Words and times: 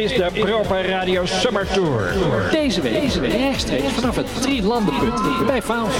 Is 0.00 0.14
de 0.14 0.30
Proper 0.32 0.88
Radio 0.88 1.26
Summer 1.26 1.66
Tour. 1.72 2.12
Deze 2.50 2.80
week 2.80 3.12
rechtstreeks 3.12 3.92
vanaf 3.92 4.16
het 4.16 4.42
Drielandenpunt 4.42 5.46
bij 5.46 5.62
Vaals. 5.62 5.94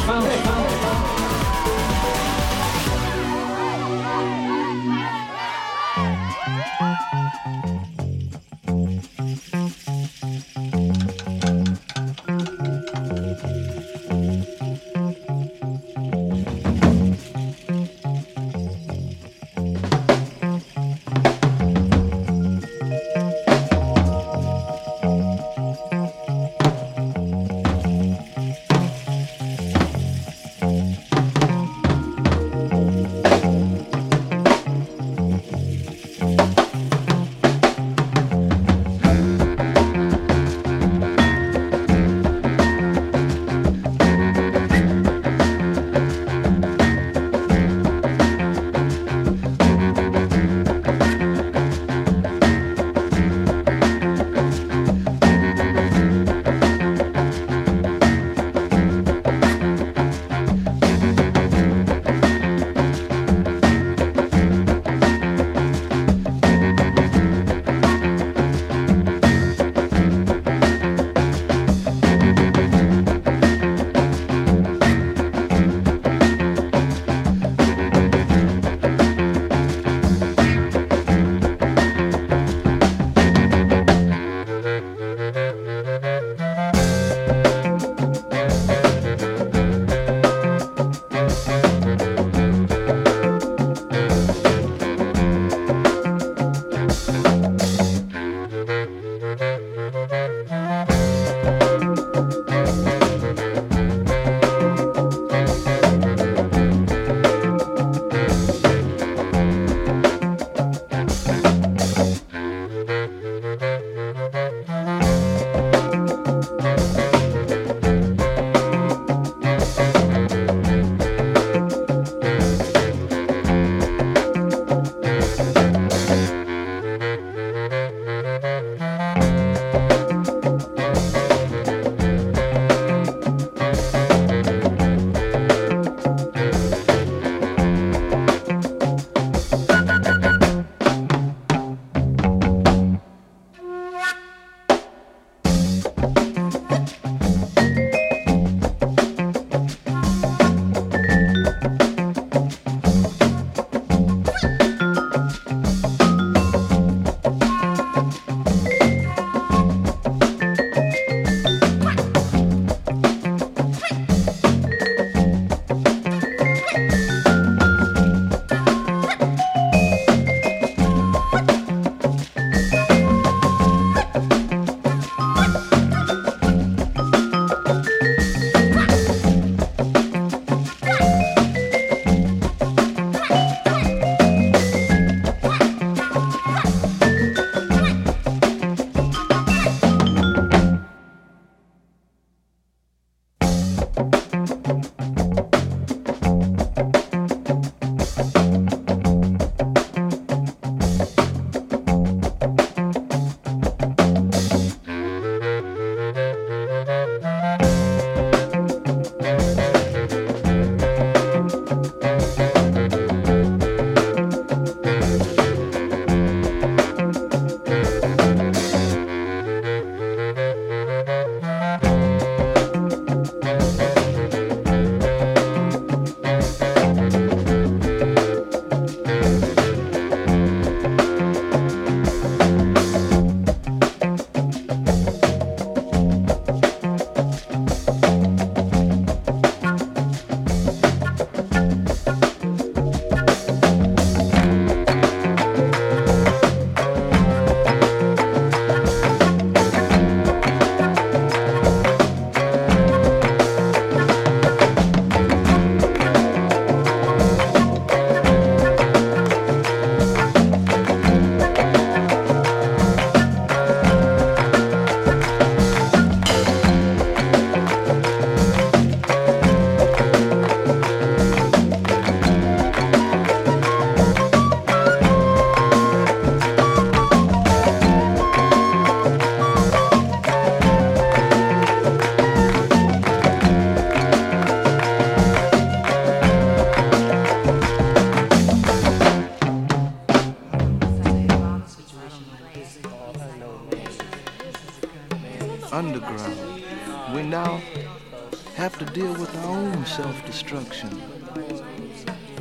Own 300.30 300.36
self-destruction. 300.36 301.02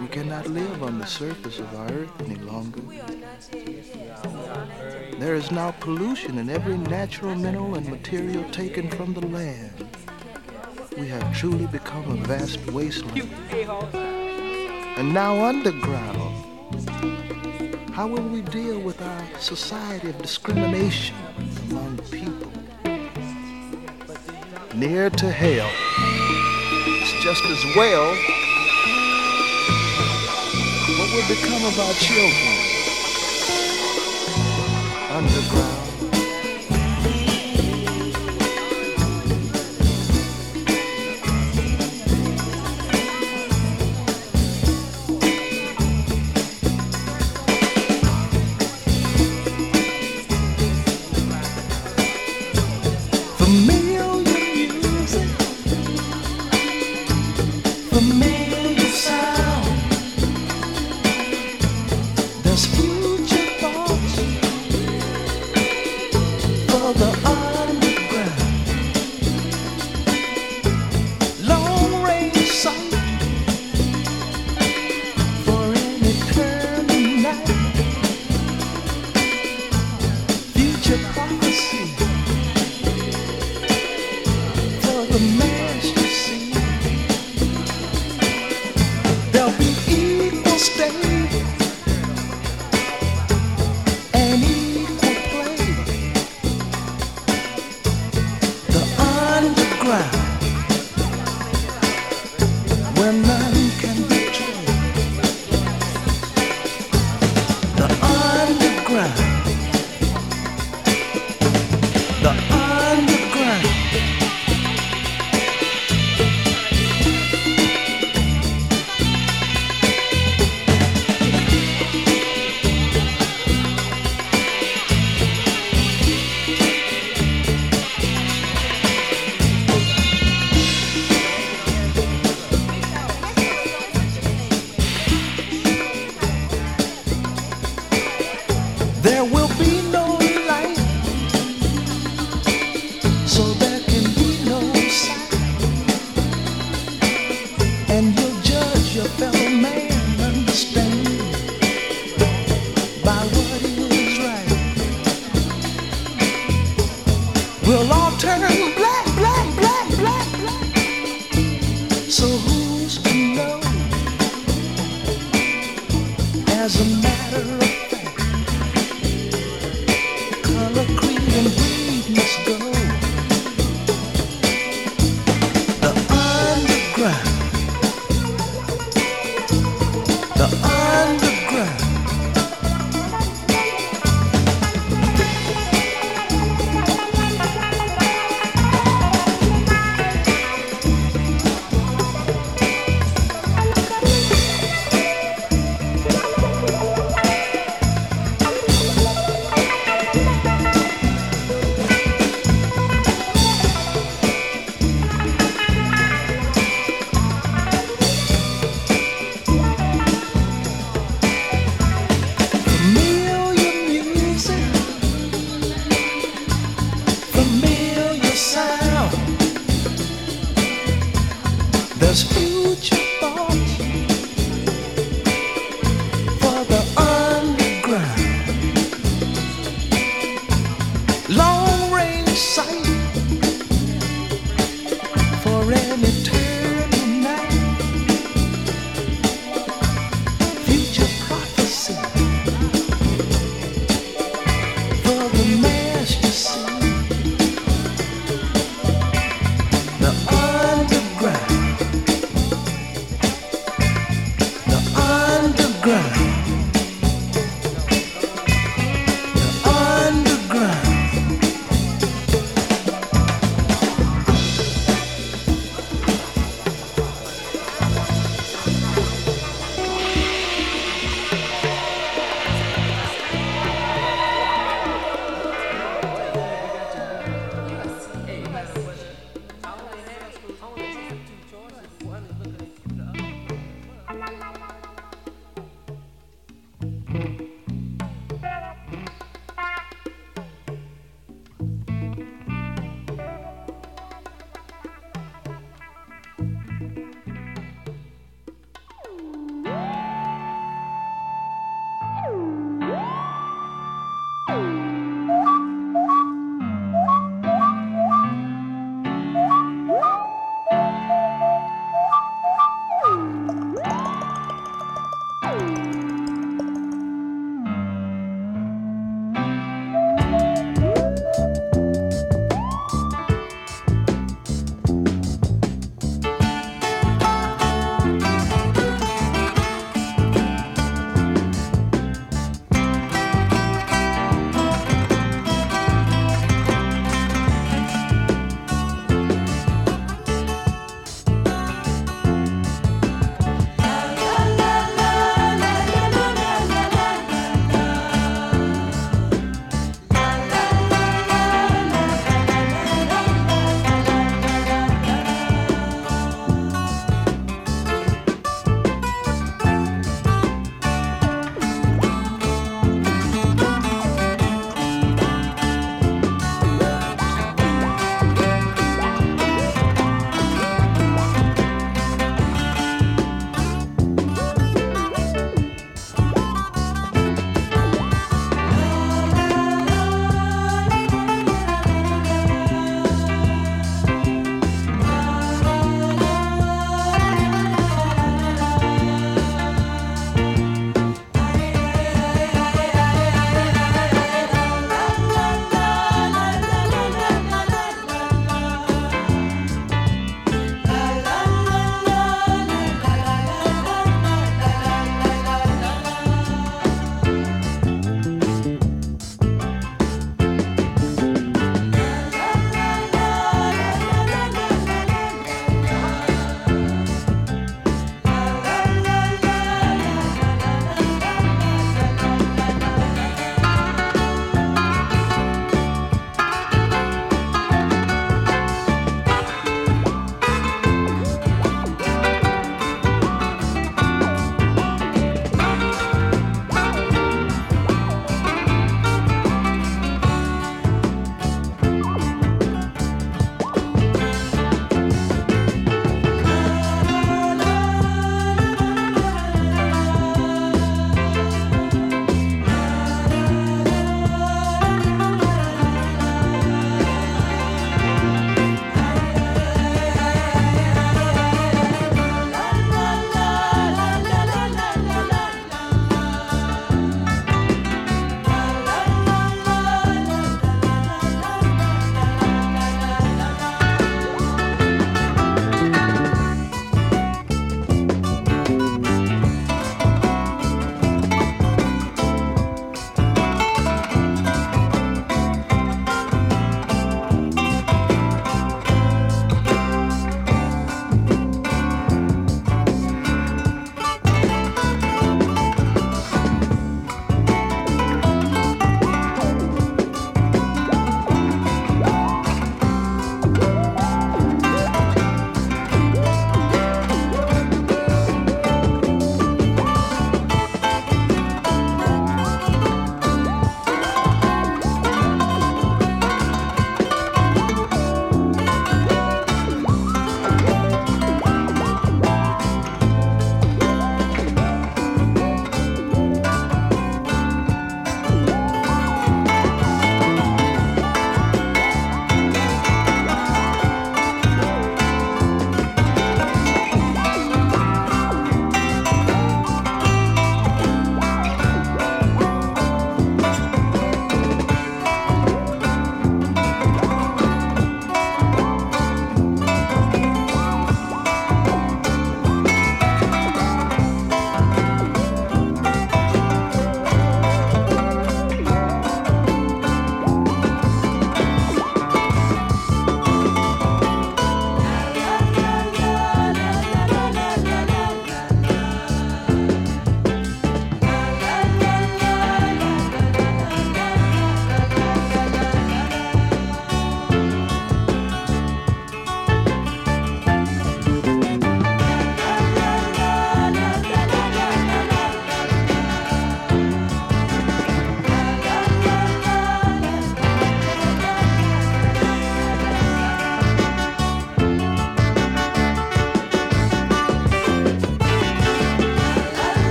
We 0.00 0.08
cannot 0.08 0.46
live 0.48 0.82
on 0.82 0.98
the 0.98 1.06
surface 1.06 1.58
of 1.58 1.74
our 1.74 1.90
earth 1.90 2.10
any 2.20 2.36
longer. 2.36 2.80
There 5.18 5.34
is 5.34 5.50
now 5.50 5.72
pollution 5.72 6.38
in 6.38 6.50
every 6.50 6.76
natural 6.76 7.34
mineral 7.34 7.74
and 7.76 7.88
material 7.88 8.44
taken 8.50 8.90
from 8.90 9.14
the 9.14 9.26
land. 9.26 9.88
We 10.98 11.08
have 11.08 11.36
truly 11.36 11.66
become 11.66 12.10
a 12.10 12.16
vast 12.26 12.64
wasteland. 12.66 13.30
And 14.98 15.14
now 15.14 15.44
underground, 15.44 16.34
how 17.92 18.06
will 18.08 18.28
we 18.28 18.42
deal 18.42 18.80
with 18.80 19.00
our 19.00 19.24
society 19.38 20.10
of 20.10 20.20
discrimination 20.20 21.16
among 21.70 21.98
people? 22.10 22.52
Near 24.74 25.10
to 25.10 25.30
hell. 25.30 25.89
Just 27.30 27.44
as 27.44 27.64
well 27.76 28.08
what 30.98 31.12
will 31.14 31.28
become 31.28 31.64
of 31.64 31.78
our 31.78 31.94
children 31.94 32.56
underground. 35.12 35.89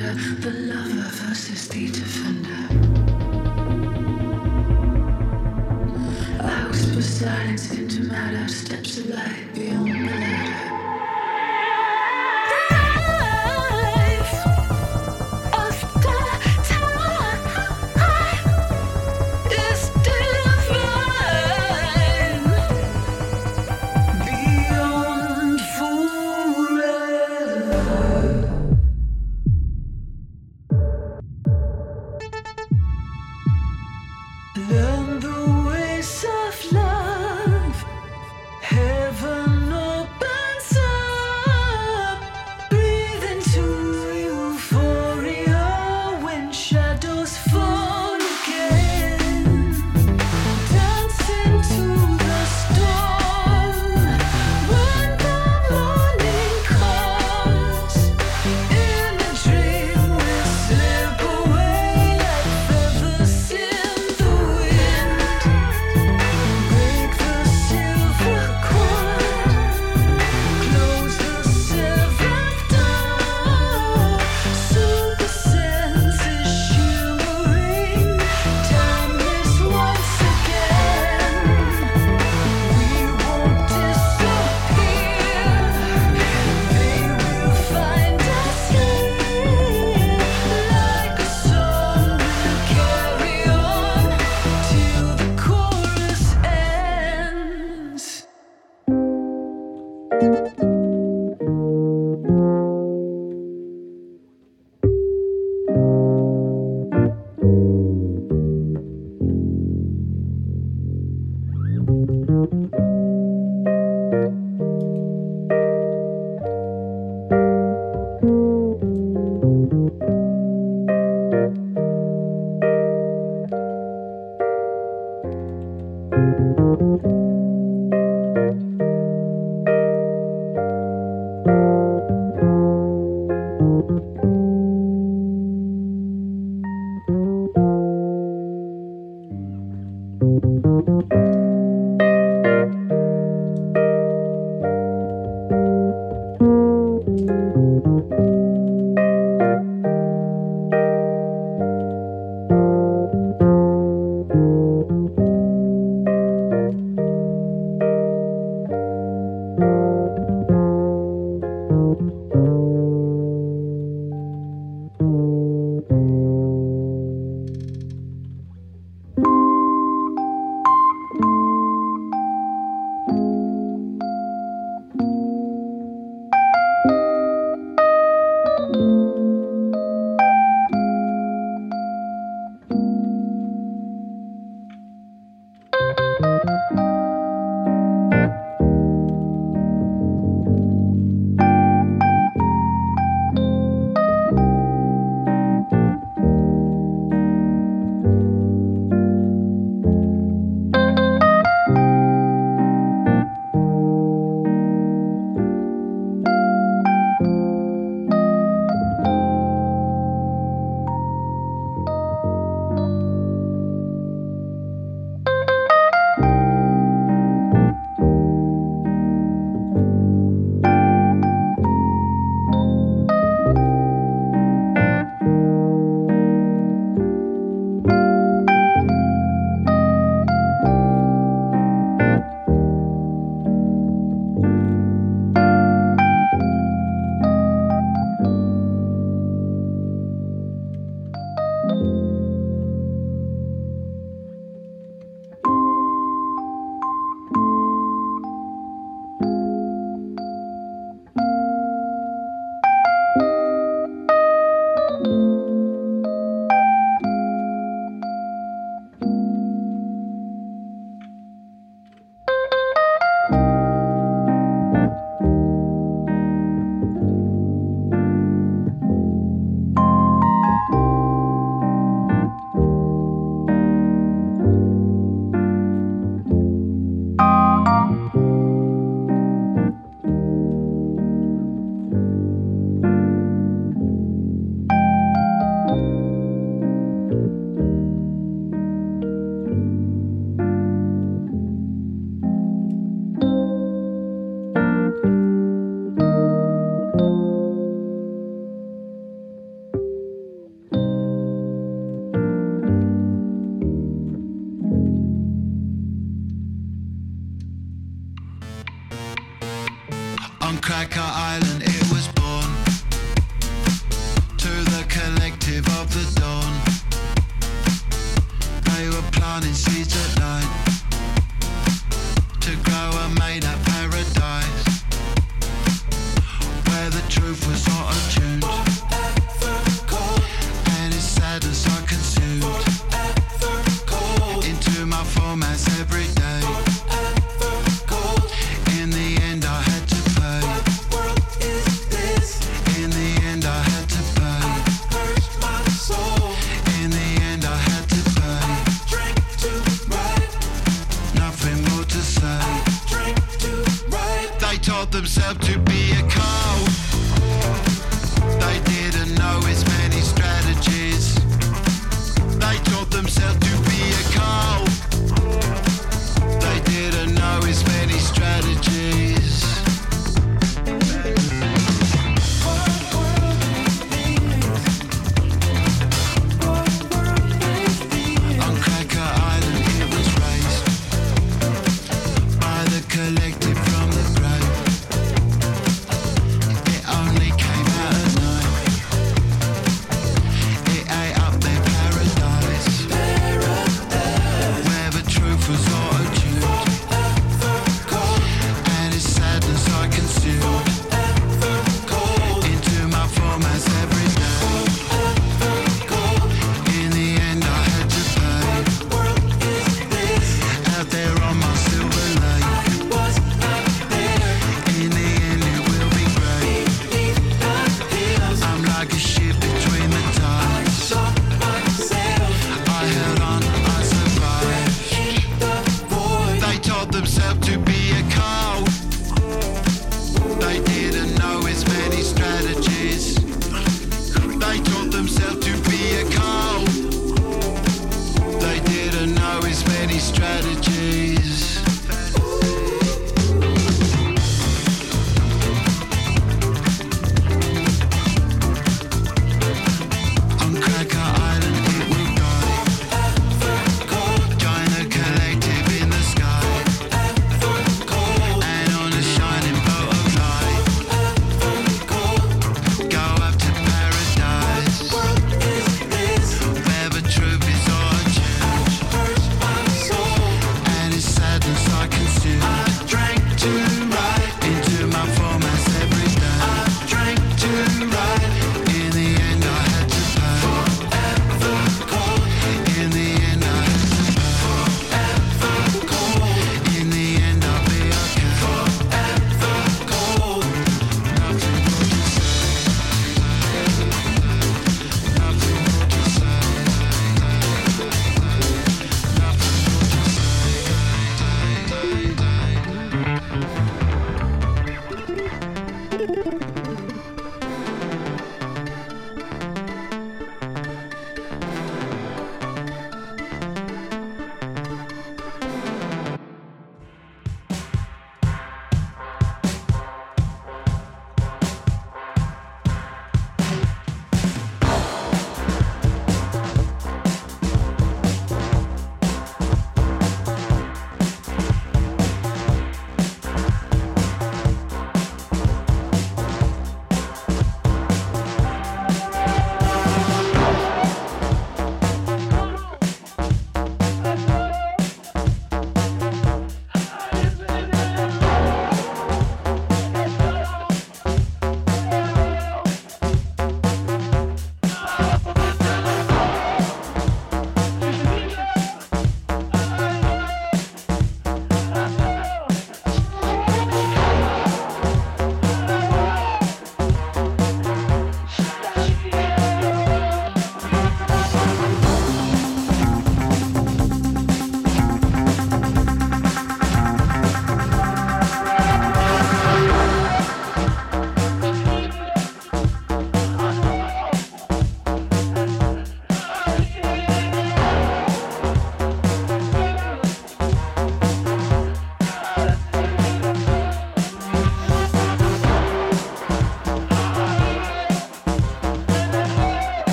the 0.00 0.50
lover 0.50 1.10
versus 1.10 1.68
the 1.68 1.86
defender. 1.90 2.56
Silence 7.02 7.70
into 7.72 8.04
matter, 8.04 8.48
steps 8.48 8.96
of 8.98 9.10
light 9.10 9.52
beyond 9.54 9.88
the 9.88 10.06
ladder. 10.06 10.69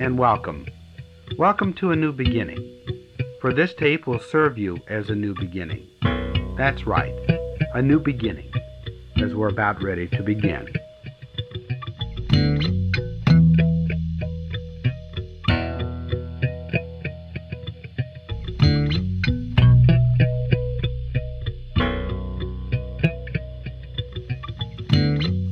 And 0.00 0.18
welcome. 0.18 0.66
Welcome 1.36 1.74
to 1.74 1.90
a 1.90 1.96
new 1.96 2.10
beginning. 2.10 2.58
For 3.42 3.52
this 3.52 3.74
tape 3.74 4.06
will 4.06 4.18
serve 4.18 4.56
you 4.56 4.78
as 4.88 5.10
a 5.10 5.14
new 5.14 5.34
beginning. 5.34 5.86
That's 6.56 6.86
right, 6.86 7.14
a 7.74 7.82
new 7.82 8.00
beginning, 8.00 8.50
as 9.18 9.34
we're 9.34 9.48
about 9.48 9.82
ready 9.82 10.08
to 10.08 10.22
begin. 10.22 10.72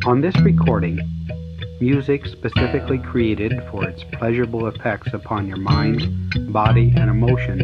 On 0.06 0.22
this 0.22 0.40
recording, 0.40 1.00
music 1.80 2.26
specifically 2.26 2.98
created 2.98 3.52
for 3.70 3.84
its 3.84 4.02
pleasurable 4.12 4.66
effects 4.66 5.12
upon 5.12 5.46
your 5.46 5.58
mind, 5.58 6.52
body, 6.52 6.92
and 6.96 7.08
emotions 7.08 7.62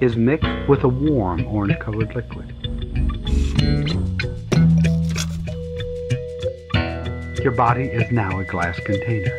is 0.00 0.16
mixed 0.16 0.48
with 0.68 0.84
a 0.84 0.88
warm 0.88 1.46
orange 1.46 1.78
colored 1.78 2.14
liquid. 2.14 2.52
Your 7.42 7.52
body 7.52 7.84
is 7.84 8.10
now 8.10 8.40
a 8.40 8.44
glass 8.44 8.78
container. 8.80 9.38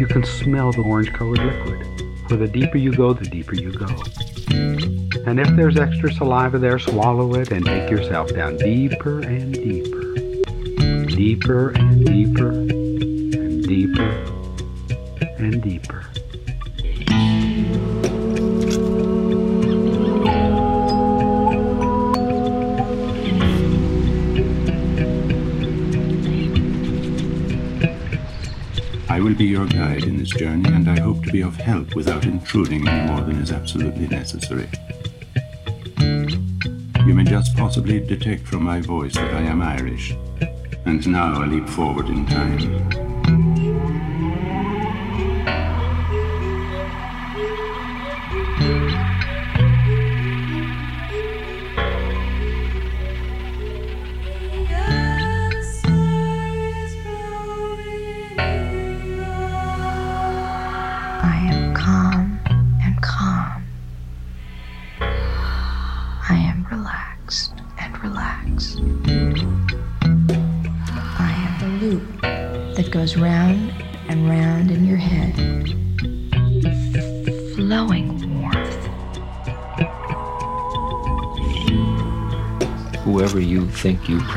You 0.00 0.06
can 0.06 0.24
smell 0.24 0.72
the 0.72 0.82
orange 0.82 1.12
colored 1.12 1.38
liquid. 1.38 1.84
For 2.28 2.36
the 2.36 2.48
deeper 2.48 2.78
you 2.78 2.94
go, 2.94 3.12
the 3.12 3.24
deeper 3.24 3.54
you 3.54 3.72
go. 3.72 3.86
And 5.26 5.38
if 5.38 5.48
there's 5.56 5.76
extra 5.76 6.12
saliva 6.12 6.58
there, 6.58 6.78
swallow 6.78 7.34
it 7.34 7.50
and 7.50 7.64
take 7.64 7.90
yourself 7.90 8.32
down 8.34 8.56
deeper 8.56 9.20
and 9.20 9.52
deeper 9.52 9.97
deeper 11.18 11.70
and 11.70 12.06
deeper 12.06 12.50
and 12.50 13.66
deeper 13.66 14.08
and 15.38 15.60
deeper. 15.60 16.04
I 29.08 29.18
will 29.18 29.34
be 29.34 29.46
your 29.46 29.66
guide 29.66 30.04
in 30.04 30.18
this 30.18 30.28
journey, 30.30 30.68
and 30.68 30.88
I 30.88 31.00
hope 31.00 31.24
to 31.24 31.32
be 31.32 31.40
of 31.40 31.56
help 31.56 31.96
without 31.96 32.26
intruding 32.26 32.86
any 32.86 33.10
more 33.10 33.22
than 33.22 33.42
is 33.42 33.50
absolutely 33.50 34.06
necessary. 34.06 34.68
You 35.98 37.14
may 37.14 37.24
just 37.24 37.56
possibly 37.56 37.98
detect 37.98 38.46
from 38.46 38.62
my 38.62 38.80
voice 38.80 39.14
that 39.14 39.34
I 39.34 39.40
am 39.40 39.62
Irish, 39.62 40.14
and 40.88 41.06
now 41.06 41.42
I 41.42 41.44
leap 41.44 41.68
forward 41.68 42.08
in 42.08 42.24
time. 42.24 43.07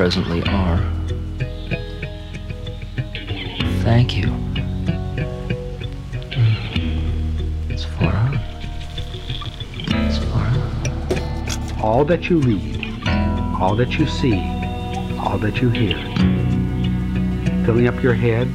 Presently 0.02 0.42
are. 0.48 0.80
Thank 3.84 4.18
you. 4.18 4.34
It's 7.70 7.84
Flora. 7.84 8.42
It's 10.08 10.18
Flora. 10.18 11.84
All 11.84 12.04
that 12.06 12.32
you 12.32 12.40
read, 12.40 13.08
all 13.62 13.76
that 13.76 14.00
you 14.00 14.08
see, 14.08 14.40
all 15.20 15.38
that 15.38 15.62
you 15.62 15.70
hear, 15.70 15.98
filling 17.64 17.88
up 17.88 18.02
your 18.02 18.16
head, 18.16 18.48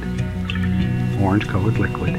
orange 1.21 1.47
colored 1.47 1.77
liquid. 1.77 2.15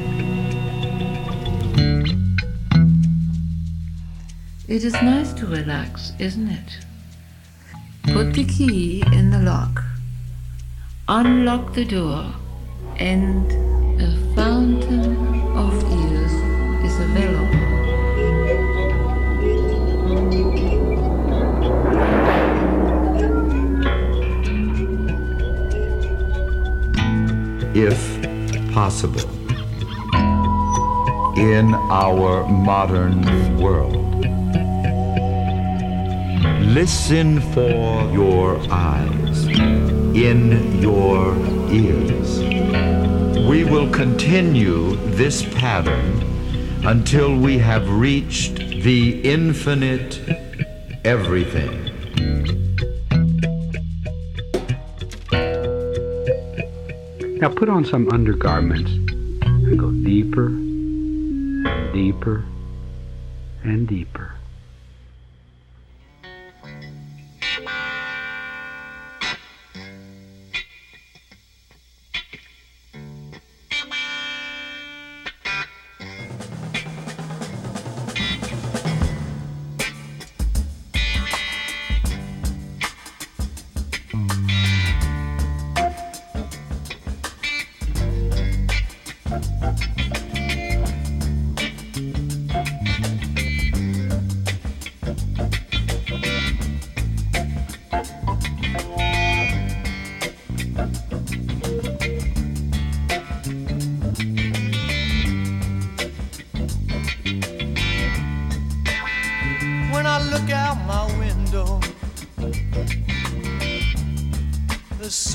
It 4.67 4.85
is 4.85 4.95
nice 4.95 5.35
to 5.35 5.47
relax, 5.47 6.15
isn't 6.19 6.49
it? 6.49 6.88
Put 8.19 8.35
the 8.35 8.45
key 8.45 9.01
in 9.13 9.31
the 9.31 9.39
lock, 9.39 9.85
unlock 11.07 11.73
the 11.73 11.85
door, 11.85 12.27
and 12.97 13.47
a 14.03 14.35
fountain 14.35 15.17
of 15.57 15.73
ears 16.03 16.33
is 16.83 16.99
available. 16.99 17.61
If 27.73 28.01
possible, 28.75 29.31
in 31.39 31.73
our 31.73 32.49
modern 32.49 33.61
world. 33.61 34.18
Listen 36.83 37.41
for 37.55 38.09
your 38.13 38.57
eyes, 38.71 39.47
in 39.49 40.81
your 40.81 41.35
ears. 41.73 42.39
We 43.49 43.65
will 43.65 43.91
continue 43.91 44.95
this 45.17 45.43
pattern 45.57 46.23
until 46.87 47.37
we 47.37 47.59
have 47.59 47.91
reached 47.91 48.59
the 48.59 49.21
infinite 49.25 50.21
everything. 51.05 51.75
Now 57.41 57.49
put 57.49 57.69
on 57.69 57.85
some 57.87 58.09
undergarments 58.13 58.93
and 59.43 59.77
go 59.77 59.91
deeper 59.91 60.47
and 60.47 61.93
deeper, 61.93 62.45
and 63.65 63.89
deeper 63.89 64.18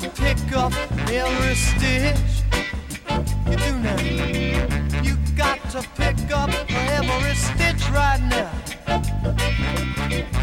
to 0.00 0.10
pick 0.10 0.56
up 0.56 0.72
every 1.10 1.54
stitch 1.56 2.42
you 3.48 3.56
do 3.56 3.78
now. 3.80 5.02
You 5.02 5.16
got 5.36 5.58
to 5.70 5.82
pick 5.96 6.30
up 6.30 6.50
every 6.70 7.34
stitch 7.34 7.82
right 7.90 8.20
now. 8.30 8.50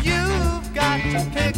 You've 0.03 0.73
got 0.73 0.99
to 1.03 1.29
pick 1.33 1.54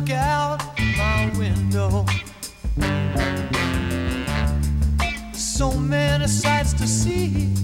look 0.00 0.10
out 0.10 0.58
my 0.98 1.30
window, 1.38 2.04
so 5.32 5.72
many 5.72 6.26
sights 6.26 6.74
to 6.74 6.86
see. 6.86 7.55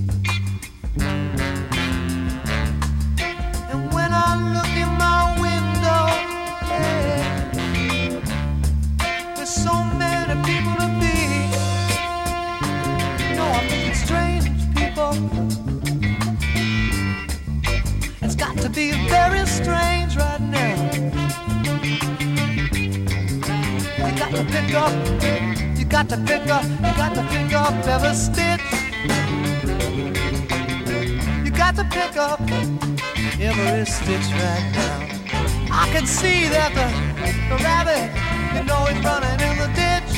To 24.45 24.53
pick 24.53 24.75
up, 24.75 24.93
you 25.79 25.85
got 25.85 26.09
to 26.09 26.17
pick 26.17 26.49
up, 26.49 26.65
you 26.65 26.93
got 26.97 27.15
to 27.15 27.23
pick 27.31 27.53
up 27.53 27.73
every 27.87 28.15
stitch. 28.15 28.61
You 31.45 31.51
got 31.51 31.77
to 31.77 31.85
pick 31.85 32.17
up 32.17 32.41
every 33.41 33.85
stitch 33.87 34.29
right 34.43 34.73
now. 34.75 34.99
I 35.71 35.89
can 35.93 36.07
see 36.07 36.49
that 36.49 36.73
the, 36.75 36.87
the 37.49 37.57
rabbit, 37.63 38.11
you 38.57 38.65
know, 38.65 38.85
he's 38.87 39.05
running 39.05 39.39
in 39.49 39.57
the 39.63 39.69
ditch. 39.79 40.13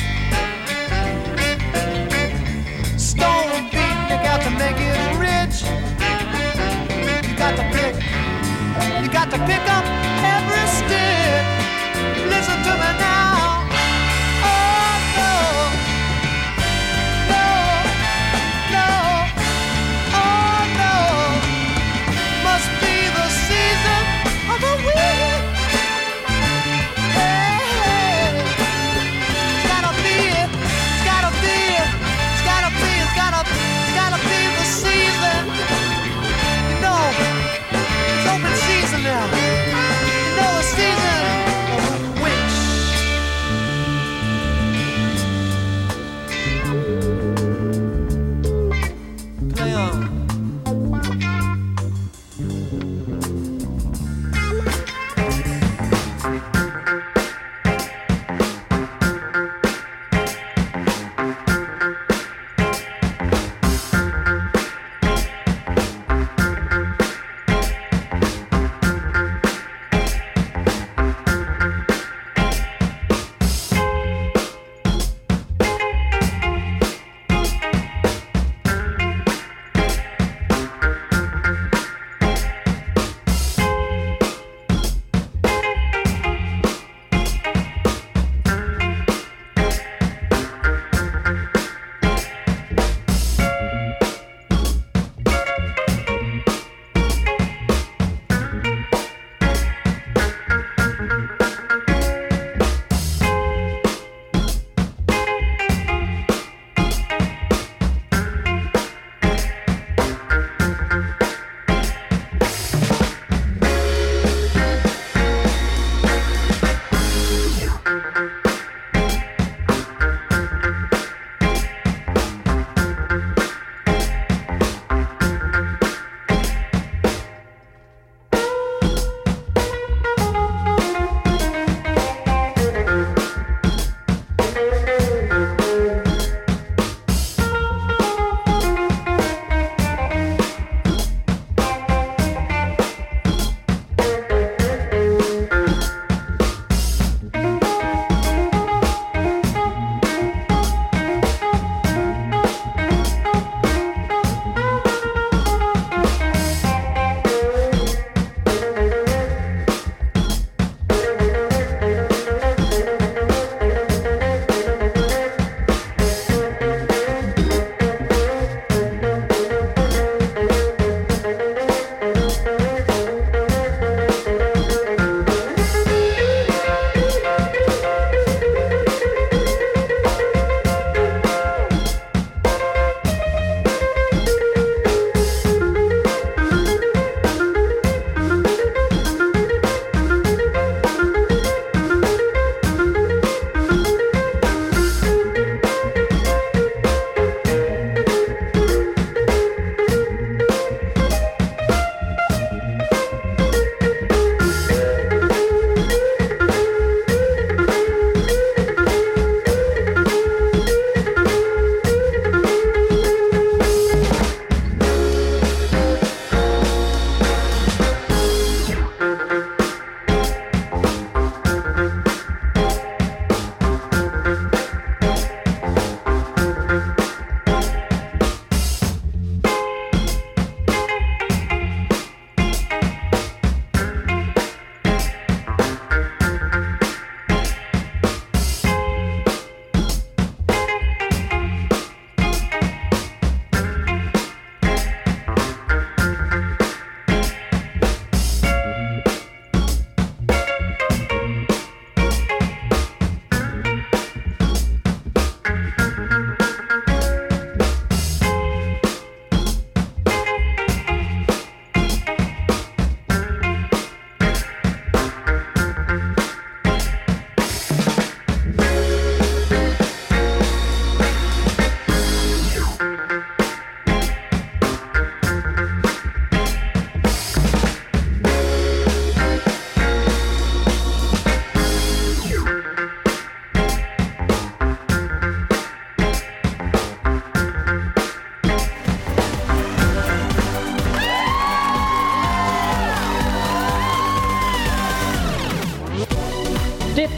Stone 2.99 3.69
beat, 3.69 3.97
you 4.09 4.17
got 4.25 4.41
to 4.41 4.49
make 4.57 4.79
it 4.79 5.17
rich. 5.21 5.61
You 7.29 7.35
got 7.37 7.55
to 7.57 7.63
pick, 7.75 7.95
you 9.03 9.09
got 9.11 9.29
to 9.29 9.37
pick 9.45 9.65
up 9.69 9.85
every 10.35 10.65
stick. 10.79 11.45
Listen 12.27 12.57
to 12.63 12.73
me 12.73 12.99
now. 12.99 13.24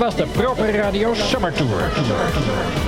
Was 0.08 0.16
de 0.16 0.26
Proper 0.26 0.72
Radio 0.72 1.14
Summer 1.14 1.52
Tour. 1.52 2.87